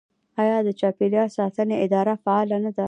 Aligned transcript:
آیا 0.41 0.57
د 0.67 0.69
چاپیریال 0.79 1.29
ساتنې 1.37 1.75
اداره 1.85 2.13
فعاله 2.23 2.57
نه 2.65 2.71
ده؟ 2.75 2.79